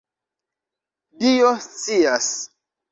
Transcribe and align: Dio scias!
Dio 1.25 1.53
scias! 1.69 2.33